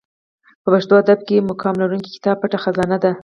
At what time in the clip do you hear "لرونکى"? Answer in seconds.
1.81-2.09